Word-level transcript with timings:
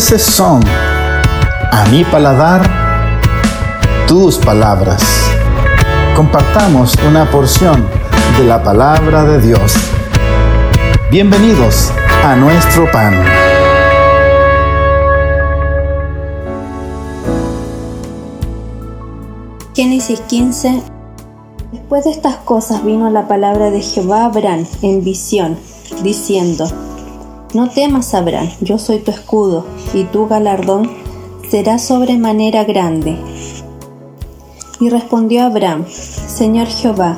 son 0.00 0.60
a 1.70 1.84
mi 1.90 2.04
paladar 2.04 2.68
tus 4.08 4.38
palabras. 4.38 5.00
Compartamos 6.16 6.94
una 7.08 7.30
porción 7.30 7.86
de 8.36 8.44
la 8.44 8.60
palabra 8.60 9.24
de 9.24 9.40
Dios. 9.40 9.74
Bienvenidos 11.12 11.92
a 12.24 12.34
nuestro 12.34 12.90
pan. 12.90 13.14
Génesis 19.74 20.20
15 20.20 20.82
Después 21.70 22.04
de 22.04 22.10
estas 22.10 22.36
cosas 22.38 22.84
vino 22.84 23.10
la 23.10 23.28
palabra 23.28 23.70
de 23.70 23.80
Jehová 23.80 24.22
a 24.22 24.24
Abraham 24.26 24.66
en 24.82 25.04
visión, 25.04 25.56
diciendo, 26.02 26.66
No 27.54 27.70
temas, 27.70 28.14
Abraham, 28.14 28.48
yo 28.60 28.78
soy 28.78 28.98
tu 28.98 29.12
escudo, 29.12 29.64
y 29.94 30.02
tu 30.02 30.26
galardón 30.26 30.90
será 31.48 31.78
sobremanera 31.78 32.64
grande. 32.64 33.16
Y 34.80 34.88
respondió 34.88 35.44
Abraham, 35.44 35.84
Señor 35.88 36.66
Jehová, 36.66 37.16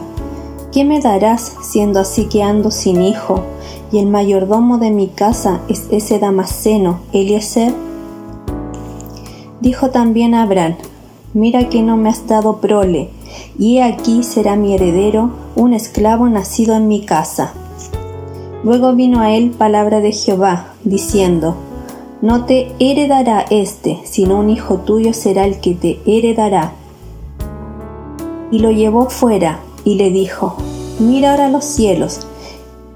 ¿qué 0.73 0.85
me 0.85 1.01
darás 1.01 1.55
siendo 1.63 2.01
así 2.01 2.27
que 2.27 2.43
ando 2.43 2.71
sin 2.71 3.01
hijo, 3.01 3.45
y 3.91 3.99
el 3.99 4.09
mayordomo 4.09 4.77
de 4.77 4.91
mi 4.91 5.09
casa 5.09 5.61
es 5.69 5.87
ese 5.91 6.19
Damasceno, 6.19 7.01
Eliezer? 7.15 7.73
Dijo 9.63 9.89
también 9.89 10.35
Abraham, 10.35 10.75
Mira 11.33 11.71
que 11.71 11.83
no 11.83 11.97
me 11.97 12.11
has 12.11 12.27
dado 12.27 12.59
prole, 12.59 13.09
y 13.59 13.79
he 13.79 13.83
aquí 13.83 14.23
será 14.23 14.55
mi 14.55 14.75
heredero 14.75 15.31
un 15.55 15.73
esclavo 15.73 16.29
nacido 16.29 16.75
en 16.75 16.89
mi 16.89 17.07
casa. 17.07 17.55
Luego 18.67 18.95
vino 18.97 19.21
a 19.21 19.31
él 19.31 19.53
palabra 19.53 20.01
de 20.01 20.11
Jehová, 20.11 20.75
diciendo, 20.83 21.55
No 22.21 22.47
te 22.47 22.73
heredará 22.81 23.43
éste, 23.49 24.01
sino 24.03 24.41
un 24.41 24.51
hijo 24.51 24.79
tuyo 24.79 25.13
será 25.13 25.45
el 25.45 25.61
que 25.61 25.75
te 25.75 26.01
heredará. 26.05 26.73
Y 28.51 28.59
lo 28.59 28.73
llevó 28.73 29.09
fuera, 29.09 29.61
y 29.85 29.95
le 29.95 30.11
dijo, 30.11 30.57
Mira 30.99 31.31
ahora 31.31 31.49
los 31.49 31.65
cielos, 31.65 32.27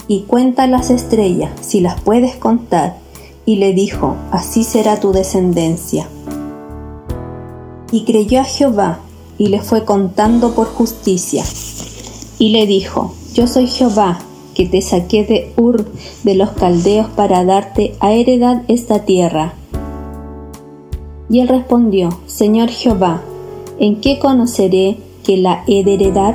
y 0.08 0.22
cuenta 0.22 0.66
las 0.66 0.90
estrellas, 0.90 1.52
si 1.60 1.78
las 1.78 2.00
puedes 2.00 2.34
contar. 2.34 2.96
Y 3.46 3.54
le 3.54 3.72
dijo, 3.72 4.16
Así 4.32 4.64
será 4.64 4.98
tu 4.98 5.12
descendencia. 5.12 6.08
Y 7.92 8.02
creyó 8.02 8.40
a 8.40 8.44
Jehová, 8.44 8.98
y 9.38 9.50
le 9.50 9.60
fue 9.60 9.84
contando 9.84 10.52
por 10.52 10.66
justicia. 10.66 11.44
Y 12.40 12.48
le 12.48 12.66
dijo, 12.66 13.14
Yo 13.34 13.46
soy 13.46 13.68
Jehová, 13.68 14.18
que 14.60 14.66
te 14.66 14.82
saqué 14.82 15.24
de 15.24 15.54
Ur 15.56 15.86
de 16.22 16.34
los 16.34 16.50
caldeos 16.50 17.06
para 17.16 17.46
darte 17.46 17.94
a 17.98 18.12
heredad 18.12 18.60
esta 18.68 19.06
tierra. 19.06 19.54
Y 21.30 21.40
él 21.40 21.48
respondió, 21.48 22.10
Señor 22.26 22.68
Jehová, 22.68 23.22
¿en 23.78 24.02
qué 24.02 24.18
conoceré 24.18 24.98
que 25.24 25.38
la 25.38 25.64
he 25.66 25.82
de 25.82 25.94
heredar? 25.94 26.34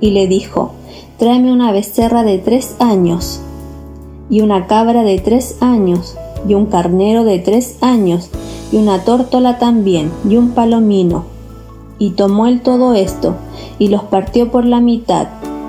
Y 0.00 0.10
le 0.10 0.28
dijo, 0.28 0.70
Tráeme 1.18 1.52
una 1.52 1.72
becerra 1.72 2.22
de 2.22 2.38
tres 2.38 2.76
años, 2.78 3.40
y 4.30 4.40
una 4.40 4.68
cabra 4.68 5.02
de 5.02 5.18
tres 5.18 5.56
años, 5.58 6.16
y 6.46 6.54
un 6.54 6.66
carnero 6.66 7.24
de 7.24 7.40
tres 7.40 7.76
años, 7.80 8.30
y 8.70 8.76
una 8.76 9.02
tórtola 9.02 9.58
también, 9.58 10.12
y 10.30 10.36
un 10.36 10.52
palomino, 10.52 11.24
y 11.98 12.10
tomó 12.10 12.46
él 12.46 12.60
todo 12.60 12.94
esto, 12.94 13.34
y 13.80 13.88
los 13.88 14.04
partió 14.04 14.52
por 14.52 14.64
la 14.64 14.80
mitad, 14.80 15.26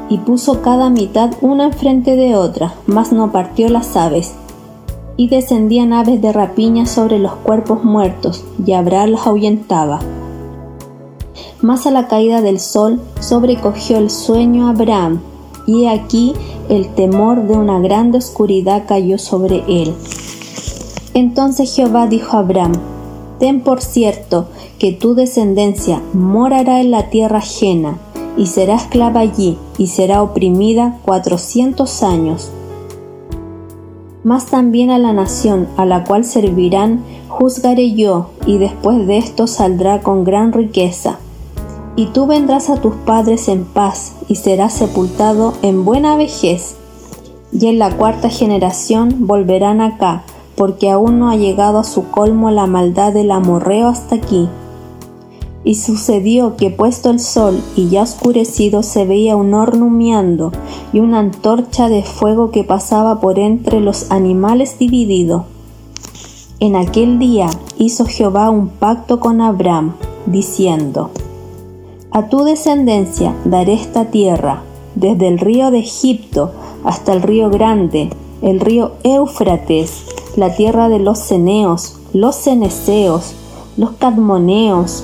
y 0.10 0.18
puso 0.20 0.62
cada 0.62 0.90
mitad 0.90 1.32
una 1.42 1.66
enfrente 1.66 2.16
de 2.16 2.36
otra, 2.36 2.76
mas 2.88 3.12
no 3.12 3.32
partió 3.32 3.70
las 3.70 3.96
aves. 3.96 4.34
Y 5.18 5.28
descendían 5.28 5.94
aves 5.94 6.22
de 6.22 6.32
rapiña 6.32 6.86
sobre 6.86 7.20
los 7.20 7.34
cuerpos 7.36 7.84
muertos, 7.84 8.44
y 8.66 8.74
Abraham 8.74 9.12
las 9.12 9.28
ahuyentaba. 9.28 10.00
Mas 11.62 11.88
a 11.88 11.92
la 11.92 12.08
caída 12.08 12.42
del 12.42 12.60
sol 12.60 13.00
sobrecogió 13.20 13.98
el 13.98 14.10
sueño 14.10 14.68
Abraham, 14.68 15.22
y 15.66 15.86
aquí 15.86 16.34
el 16.70 16.88
temor 16.90 17.48
de 17.48 17.54
una 17.54 17.80
grande 17.80 18.18
oscuridad 18.18 18.84
cayó 18.88 19.18
sobre 19.18 19.64
él. 19.68 19.94
Entonces 21.14 21.74
Jehová 21.76 22.08
dijo 22.08 22.38
a 22.38 22.40
Abraham, 22.40 22.74
Ten 23.40 23.62
por 23.62 23.82
cierto 23.82 24.48
que 24.80 24.92
tu 24.92 25.16
descendencia 25.16 26.02
morará 26.14 26.82
en 26.82 26.92
la 26.92 27.10
tierra 27.10 27.40
ajena, 27.40 27.98
y 28.38 28.48
será 28.48 28.76
esclava 28.76 29.20
allí, 29.20 29.58
y 29.78 29.88
será 29.88 30.22
oprimida 30.22 30.98
cuatrocientos 31.04 32.04
años. 32.04 32.52
Mas 34.24 34.46
también 34.46 34.90
a 34.90 35.00
la 35.00 35.14
nación 35.14 35.68
a 35.78 35.86
la 35.86 36.04
cual 36.04 36.24
servirán 36.24 37.04
juzgaré 37.28 37.94
yo, 37.94 38.30
y 38.46 38.58
después 38.58 39.06
de 39.08 39.18
esto 39.18 39.48
saldrá 39.48 40.02
con 40.02 40.24
gran 40.24 40.54
riqueza. 40.54 41.20
Y 41.96 42.08
tú 42.08 42.26
vendrás 42.26 42.70
a 42.70 42.78
tus 42.78 42.96
padres 42.96 43.48
en 43.48 43.66
paz, 43.66 44.14
y 44.28 44.36
serás 44.36 44.74
sepultado 44.74 45.54
en 45.62 45.86
buena 45.86 46.16
vejez. 46.16 46.76
Y 47.52 47.68
en 47.68 47.78
la 47.80 47.96
cuarta 47.96 48.30
generación 48.30 49.28
volverán 49.28 49.82
acá, 49.82 50.24
porque 50.56 50.90
aún 50.90 51.20
no 51.20 51.30
ha 51.30 51.36
llegado 51.36 51.80
a 51.80 51.84
su 51.84 52.10
colmo 52.10 52.50
la 52.50 52.66
maldad 52.66 53.14
del 53.14 53.32
amorreo 53.32 53.88
hasta 53.88 54.16
aquí. 54.16 54.48
Y 55.66 55.76
sucedió 55.76 56.58
que 56.58 56.70
puesto 56.70 57.10
el 57.10 57.20
sol 57.20 57.62
y 57.76 57.90
ya 57.90 58.04
oscurecido 58.04 58.84
se 58.84 59.06
veía 59.06 59.36
un 59.36 59.54
horno 59.54 59.86
humeando 59.86 60.52
y 60.92 61.00
una 61.00 61.20
antorcha 61.20 61.88
de 61.88 62.04
fuego 62.04 62.52
que 62.52 62.64
pasaba 62.64 63.22
por 63.22 63.40
entre 63.40 63.80
los 63.80 64.12
animales 64.12 64.78
dividido. 64.78 65.46
En 66.60 66.76
aquel 66.76 67.20
día 67.20 67.50
hizo 67.78 68.06
Jehová 68.06 68.50
un 68.50 68.70
pacto 68.70 69.20
con 69.20 69.42
Abraham, 69.42 69.96
diciendo, 70.26 71.12
A 72.12 72.30
tu 72.30 72.44
descendencia 72.44 73.36
daré 73.46 73.74
esta 73.74 74.06
tierra, 74.06 74.64
desde 74.96 75.28
el 75.28 75.40
río 75.40 75.72
de 75.72 75.80
Egipto 75.80 76.52
hasta 76.84 77.14
el 77.14 77.22
río 77.22 77.50
grande, 77.50 78.10
el 78.42 78.60
río 78.60 78.94
Éufrates, 79.04 80.06
la 80.36 80.56
tierra 80.56 80.90
de 80.90 81.00
los 81.00 81.20
ceneos, 81.20 81.98
los 82.14 82.36
ceneseos, 82.36 83.34
los 83.78 83.92
cadmoneos, 83.94 85.04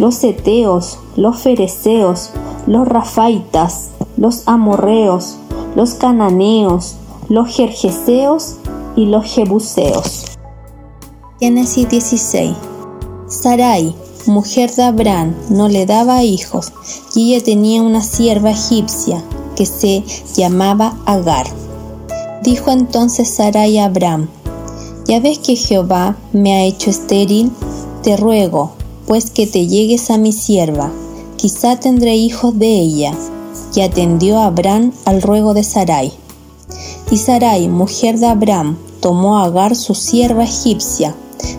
los 0.00 0.24
eteos, 0.24 0.98
los 1.14 1.40
fereceos, 1.40 2.30
los 2.66 2.88
rafaitas, 2.88 3.90
los 4.16 4.48
amorreos, 4.48 5.36
los 5.76 5.92
cananeos, 5.92 6.94
los 7.28 7.54
jerjeseos 7.54 8.56
y 8.96 9.04
los 9.04 9.26
jebuseos. 9.26 10.24
Génesis 11.38 11.86
16. 11.86 12.52
Sarai, 13.28 13.94
mujer 14.24 14.74
de 14.74 14.84
Abraham, 14.84 15.34
no 15.50 15.68
le 15.68 15.84
daba 15.84 16.24
hijos, 16.24 16.72
y 17.14 17.34
ella 17.34 17.44
tenía 17.44 17.82
una 17.82 18.02
sierva 18.02 18.52
egipcia 18.52 19.22
que 19.54 19.66
se 19.66 20.02
llamaba 20.34 20.96
Agar. 21.04 21.46
Dijo 22.42 22.70
entonces 22.70 23.28
Sarai 23.28 23.76
a 23.76 23.84
Abraham, 23.84 24.28
Ya 25.06 25.20
ves 25.20 25.40
que 25.40 25.56
Jehová 25.56 26.16
me 26.32 26.54
ha 26.54 26.64
hecho 26.64 26.88
estéril, 26.88 27.52
te 28.02 28.16
ruego, 28.16 28.79
pues 29.10 29.32
que 29.32 29.48
te 29.48 29.66
llegues 29.66 30.08
a 30.12 30.18
mi 30.18 30.30
sierva, 30.30 30.92
quizá 31.34 31.80
tendré 31.80 32.14
hijos 32.14 32.56
de 32.56 32.78
ella. 32.78 33.12
Y 33.74 33.80
atendió 33.80 34.38
a 34.38 34.46
Abraham 34.46 34.92
al 35.04 35.20
ruego 35.20 35.52
de 35.52 35.64
Sarai. 35.64 36.12
Y 37.10 37.16
Sarai, 37.16 37.66
mujer 37.66 38.20
de 38.20 38.28
Abraham, 38.28 38.78
tomó 39.00 39.38
a 39.38 39.46
Agar 39.46 39.74
su 39.74 39.96
sierva 39.96 40.44
egipcia, 40.44 41.16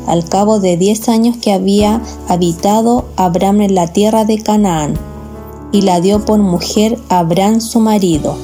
al 0.07 0.23
cabo 0.23 0.59
de 0.59 0.77
diez 0.77 1.09
años 1.09 1.35
que 1.41 1.51
había 1.51 2.01
habitado 2.29 3.03
Abraham 3.17 3.63
en 3.63 3.75
la 3.75 3.87
tierra 3.87 4.23
de 4.23 4.41
Canaán, 4.41 4.97
y 5.73 5.81
la 5.81 5.99
dio 5.99 6.23
por 6.23 6.39
mujer 6.39 6.97
a 7.09 7.19
Abraham 7.19 7.59
su 7.59 7.81
marido. 7.81 8.37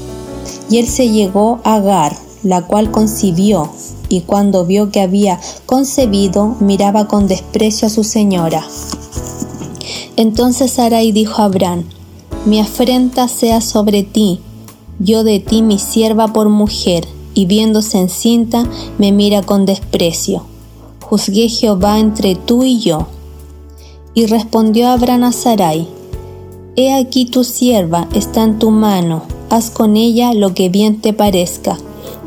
Y 0.70 0.80
él 0.80 0.88
se 0.90 1.08
llegó 1.08 1.62
a 1.64 1.76
Agar, 1.76 2.18
la 2.44 2.68
cual 2.68 2.92
concibió, 2.92 3.70
y 4.10 4.22
cuando 4.22 4.66
vio 4.66 4.92
que 4.92 5.02
había 5.02 5.40
concebido, 5.66 6.56
miraba 6.60 7.08
con 7.08 7.28
desprecio 7.28 7.88
a 7.88 7.92
su 7.92 8.04
señora. 8.04 8.66
Entonces 10.18 10.72
Sarai 10.72 11.14
dijo 11.14 11.42
a 11.42 11.46
Abraham, 11.46 11.86
Mi 12.46 12.60
afrenta 12.60 13.30
sea 13.30 13.62
sobre 13.62 14.04
ti, 14.04 14.40
yo 15.00 15.24
de 15.24 15.40
ti 15.40 15.62
mi 15.62 15.80
sierva 15.80 16.34
por 16.34 16.50
mujer, 16.50 17.08
y 17.34 17.46
viéndose 17.46 18.00
encinta, 18.00 18.68
me 18.98 19.14
mira 19.14 19.44
con 19.44 19.66
desprecio. 19.66 20.44
Juzgué 21.02 21.48
Jehová 21.48 22.00
entre 22.00 22.36
tú 22.36 22.64
y 22.64 22.80
yo. 22.80 23.08
Y 24.14 24.26
respondió 24.26 24.90
Abraham 24.90 25.24
a 25.24 25.32
Sarai, 25.32 25.88
He 26.76 26.94
aquí 26.94 27.26
tu 27.26 27.46
sierva 27.46 28.10
está 28.14 28.44
en 28.44 28.60
tu 28.60 28.72
mano, 28.72 29.24
haz 29.50 29.70
con 29.70 29.96
ella 29.96 30.34
lo 30.34 30.54
que 30.54 30.68
bien 30.68 31.00
te 31.00 31.14
parezca 31.14 31.78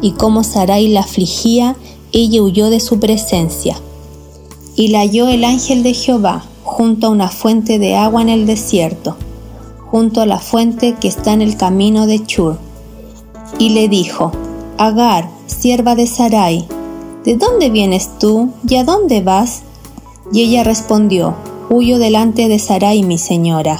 y 0.02 0.12
como 0.12 0.44
Sarai 0.44 0.88
la 0.88 1.00
afligía, 1.00 1.76
ella 2.12 2.42
huyó 2.42 2.70
de 2.70 2.80
su 2.80 2.98
presencia. 2.98 3.76
Y 4.76 4.88
la 4.88 5.00
halló 5.00 5.28
el 5.28 5.44
ángel 5.44 5.82
de 5.82 5.94
Jehová 5.94 6.44
junto 6.80 7.08
a 7.08 7.10
una 7.10 7.28
fuente 7.28 7.78
de 7.78 7.94
agua 7.94 8.22
en 8.22 8.30
el 8.30 8.46
desierto, 8.46 9.14
junto 9.90 10.22
a 10.22 10.26
la 10.26 10.38
fuente 10.38 10.96
que 10.98 11.08
está 11.08 11.34
en 11.34 11.42
el 11.42 11.58
camino 11.58 12.06
de 12.06 12.24
Chur. 12.24 12.56
Y 13.58 13.68
le 13.68 13.86
dijo, 13.86 14.32
Agar, 14.78 15.28
sierva 15.44 15.94
de 15.94 16.06
Sarai, 16.06 16.66
¿De 17.22 17.36
dónde 17.36 17.68
vienes 17.68 18.18
tú 18.18 18.54
y 18.66 18.76
a 18.76 18.84
dónde 18.84 19.20
vas? 19.20 19.60
Y 20.32 20.40
ella 20.40 20.64
respondió, 20.64 21.34
Huyo 21.68 21.98
delante 21.98 22.48
de 22.48 22.58
Sarai, 22.58 23.02
mi 23.02 23.18
señora. 23.18 23.78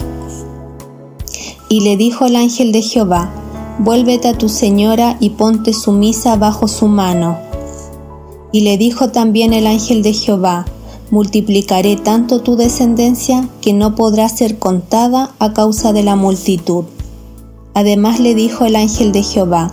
Y 1.70 1.80
le 1.80 1.96
dijo 1.96 2.26
el 2.26 2.36
ángel 2.36 2.70
de 2.70 2.82
Jehová, 2.82 3.30
Vuélvete 3.78 4.28
a 4.28 4.36
tu 4.36 4.50
señora 4.50 5.16
y 5.20 5.30
ponte 5.30 5.72
sumisa 5.72 6.36
bajo 6.36 6.68
su 6.68 6.86
mano. 6.86 7.38
Y 8.52 8.60
le 8.60 8.76
dijo 8.76 9.08
también 9.08 9.54
el 9.54 9.66
ángel 9.66 10.02
de 10.02 10.12
Jehová, 10.12 10.66
multiplicaré 11.10 11.96
tanto 11.96 12.40
tu 12.40 12.56
descendencia 12.56 13.48
que 13.60 13.72
no 13.72 13.94
podrá 13.94 14.28
ser 14.28 14.58
contada 14.58 15.34
a 15.38 15.52
causa 15.52 15.92
de 15.92 16.02
la 16.02 16.16
multitud. 16.16 16.84
Además 17.74 18.20
le 18.20 18.34
dijo 18.34 18.64
el 18.64 18.76
ángel 18.76 19.12
de 19.12 19.22
Jehová, 19.22 19.72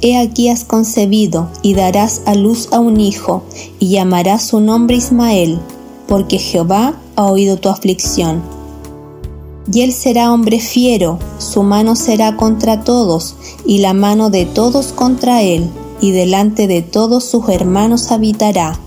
He 0.00 0.18
aquí 0.18 0.48
has 0.48 0.64
concebido 0.64 1.48
y 1.62 1.74
darás 1.74 2.22
a 2.26 2.34
luz 2.34 2.68
a 2.72 2.80
un 2.80 3.00
hijo, 3.00 3.42
y 3.78 3.88
llamarás 3.88 4.42
su 4.42 4.60
nombre 4.60 4.96
Ismael, 4.96 5.58
porque 6.06 6.38
Jehová 6.38 6.94
ha 7.16 7.24
oído 7.24 7.56
tu 7.56 7.68
aflicción. 7.68 8.42
Y 9.72 9.80
él 9.80 9.92
será 9.92 10.30
hombre 10.32 10.60
fiero, 10.60 11.18
su 11.38 11.62
mano 11.62 11.96
será 11.96 12.36
contra 12.36 12.84
todos, 12.84 13.36
y 13.64 13.78
la 13.78 13.94
mano 13.94 14.28
de 14.28 14.44
todos 14.44 14.92
contra 14.92 15.40
él, 15.42 15.70
y 16.02 16.10
delante 16.10 16.66
de 16.66 16.82
todos 16.82 17.24
sus 17.24 17.48
hermanos 17.48 18.10
habitará 18.10 18.78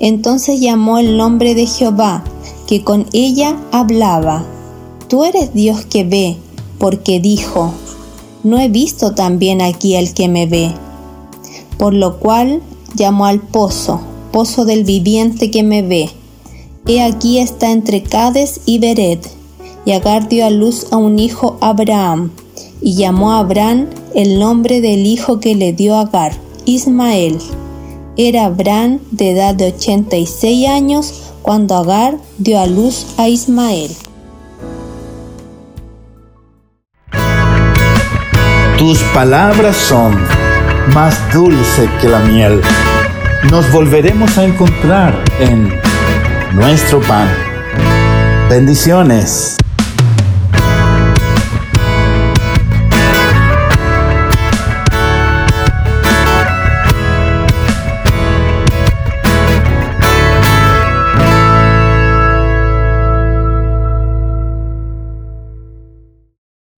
entonces 0.00 0.60
llamó 0.60 0.98
el 0.98 1.16
nombre 1.16 1.54
de 1.54 1.66
Jehová, 1.66 2.24
que 2.66 2.82
con 2.82 3.06
ella 3.12 3.60
hablaba. 3.70 4.44
Tú 5.08 5.24
eres 5.24 5.52
Dios 5.54 5.84
que 5.84 6.04
ve, 6.04 6.36
porque 6.78 7.20
dijo, 7.20 7.72
no 8.42 8.58
he 8.58 8.68
visto 8.68 9.14
también 9.14 9.60
aquí 9.60 9.96
al 9.96 10.14
que 10.14 10.28
me 10.28 10.46
ve. 10.46 10.72
Por 11.76 11.92
lo 11.92 12.18
cual 12.18 12.62
llamó 12.94 13.26
al 13.26 13.40
pozo, 13.40 14.00
pozo 14.32 14.64
del 14.64 14.84
viviente 14.84 15.50
que 15.50 15.62
me 15.62 15.82
ve. 15.82 16.08
He 16.86 17.02
aquí 17.02 17.38
está 17.38 17.70
entre 17.70 18.02
Cades 18.02 18.62
y 18.64 18.78
Beret. 18.78 19.28
Y 19.84 19.92
Agar 19.92 20.28
dio 20.28 20.46
a 20.46 20.50
luz 20.50 20.86
a 20.90 20.96
un 20.96 21.18
hijo 21.18 21.56
Abraham, 21.60 22.30
y 22.80 22.94
llamó 22.94 23.32
a 23.32 23.40
Abraham 23.40 23.88
el 24.14 24.38
nombre 24.38 24.80
del 24.80 25.06
hijo 25.06 25.40
que 25.40 25.54
le 25.54 25.72
dio 25.72 25.96
Agar, 25.96 26.32
Ismael. 26.64 27.38
Era 28.22 28.44
Abraham 28.44 28.98
de 29.12 29.30
edad 29.30 29.54
de 29.54 29.68
86 29.68 30.68
años 30.68 31.32
cuando 31.40 31.74
Agar 31.74 32.18
dio 32.36 32.60
a 32.60 32.66
luz 32.66 33.06
a 33.16 33.30
Ismael. 33.30 33.90
Tus 38.76 38.98
palabras 39.14 39.74
son 39.74 40.18
más 40.92 41.18
dulce 41.32 41.88
que 41.98 42.08
la 42.08 42.18
miel. 42.18 42.60
Nos 43.50 43.72
volveremos 43.72 44.36
a 44.36 44.44
encontrar 44.44 45.18
en 45.38 45.72
nuestro 46.54 47.00
pan. 47.00 47.26
Bendiciones. 48.50 49.56